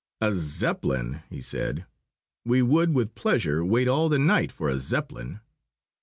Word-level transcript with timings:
"A 0.19 0.33
Zeppelin!" 0.33 1.21
he 1.29 1.41
said. 1.41 1.85
"We 2.43 2.63
would 2.63 2.95
with 2.95 3.13
pleasure 3.13 3.63
wait 3.63 3.87
all 3.87 4.09
the 4.09 4.17
night 4.17 4.51
for 4.51 4.67
a 4.67 4.79
Zeppelin!" 4.79 5.41